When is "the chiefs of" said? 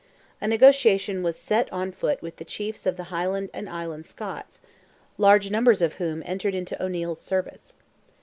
2.37-2.97